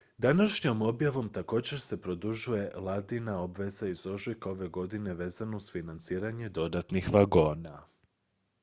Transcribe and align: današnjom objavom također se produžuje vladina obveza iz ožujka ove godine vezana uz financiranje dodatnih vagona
današnjom 0.17 0.81
objavom 0.81 1.29
također 1.29 1.79
se 1.81 2.01
produžuje 2.01 2.71
vladina 2.77 3.41
obveza 3.41 3.87
iz 3.87 4.07
ožujka 4.07 4.49
ove 4.49 4.67
godine 4.67 5.13
vezana 5.13 5.57
uz 5.57 5.71
financiranje 5.71 6.49
dodatnih 6.49 7.13
vagona 7.13 7.83